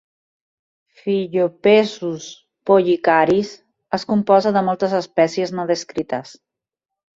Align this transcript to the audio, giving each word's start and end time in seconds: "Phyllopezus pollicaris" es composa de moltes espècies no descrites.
"Phyllopezus 1.01 2.29
pollicaris" 2.71 3.53
es 3.99 4.09
composa 4.15 4.55
de 4.57 4.67
moltes 4.71 4.99
espècies 5.03 5.57
no 5.61 5.69
descrites. 5.75 6.37